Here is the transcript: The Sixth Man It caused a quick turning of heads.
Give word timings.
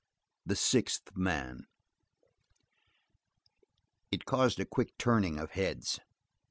The 0.47 0.55
Sixth 0.55 1.15
Man 1.15 1.67
It 4.11 4.25
caused 4.25 4.59
a 4.59 4.65
quick 4.65 4.97
turning 4.97 5.37
of 5.37 5.51
heads. 5.51 5.99